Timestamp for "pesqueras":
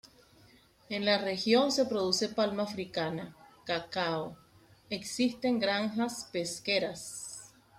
6.33-7.51